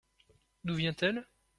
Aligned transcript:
D’où 0.63 0.73
vient-elle? 0.73 1.27